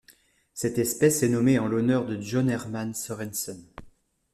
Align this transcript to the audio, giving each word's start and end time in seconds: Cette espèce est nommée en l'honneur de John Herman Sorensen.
Cette 0.55 0.79
espèce 0.79 1.21
est 1.21 1.29
nommée 1.29 1.59
en 1.59 1.67
l'honneur 1.67 2.07
de 2.07 2.19
John 2.19 2.49
Herman 2.49 2.95
Sorensen. 2.95 3.63